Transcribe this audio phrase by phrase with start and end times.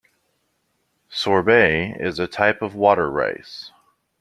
[1.09, 3.71] Sorbet is a type of water ice